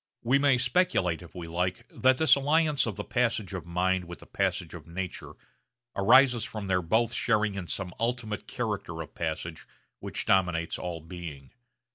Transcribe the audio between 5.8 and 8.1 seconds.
arises from their both sharing in some